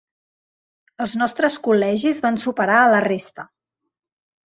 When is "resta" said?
3.11-3.51